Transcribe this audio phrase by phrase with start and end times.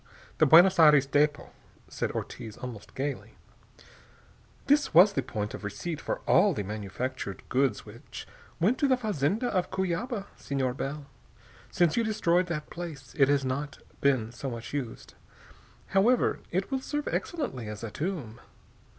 [0.39, 1.51] "The Buenos Aires depot,"
[1.87, 3.35] said Ortiz almost gaily.
[4.65, 8.27] "This was the point of receipt for all the manufactured goods which
[8.59, 11.05] went to the fazenda of Cuyaba, Senor Bell.
[11.69, 15.13] Since you destroyed that place, it has not been so much used.
[15.89, 18.41] However, it will serve excellently as a tomb.